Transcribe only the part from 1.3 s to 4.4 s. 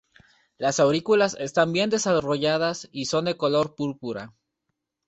están bien desarrolladas, y son de color púrpura.